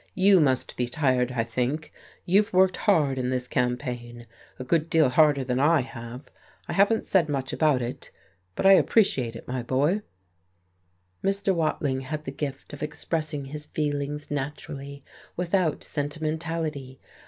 [0.15, 1.93] You must be tired, I think,
[2.25, 4.25] you've worked hard in this campaign,
[4.57, 6.23] a good deal harder than I have.
[6.67, 8.09] I haven't said much about it,
[8.55, 10.01] but I appreciate it, my boy."
[11.23, 11.53] Mr.
[11.53, 15.03] Watling had the gift of expressing his feelings naturally,
[15.37, 16.99] without sentimentality.